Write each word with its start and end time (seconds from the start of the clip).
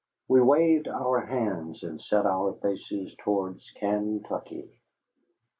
We 0.27 0.41
waved 0.41 0.87
our 0.87 1.19
hands, 1.23 1.83
and 1.83 2.01
set 2.01 2.25
our 2.25 2.53
faces 2.53 3.13
towards 3.19 3.69
Kaintuckee. 3.79 4.71